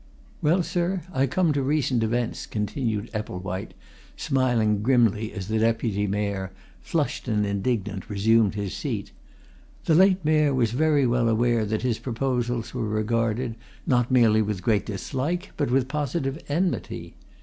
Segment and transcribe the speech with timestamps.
[0.41, 3.75] "Well, sir, I come to recent events," continued Epplewhite,
[4.17, 9.11] smiling grimly as the Deputy Mayor, flushed and indignant, resumed his seat.
[9.85, 13.53] "The late Mayor was very well aware that his proposals were regarded,
[13.85, 17.13] not merely with great dislike, but with positive enmity.